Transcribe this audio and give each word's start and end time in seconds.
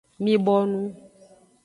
Mi 0.23 0.35
bonu. 0.45 0.81